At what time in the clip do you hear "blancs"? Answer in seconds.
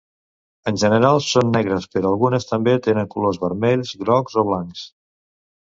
4.51-4.89